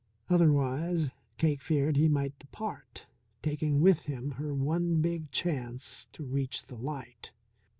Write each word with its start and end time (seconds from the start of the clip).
Otherwise 0.31 1.11
Cake 1.37 1.61
feared 1.61 1.95
he 1.95 2.09
might 2.09 2.39
depart, 2.39 3.05
taking 3.43 3.81
with 3.81 4.01
him 4.01 4.31
her 4.31 4.51
one 4.51 4.99
big 4.99 5.29
chance 5.29 6.07
to 6.11 6.23
reach 6.23 6.65
the 6.65 6.75
light. 6.75 7.29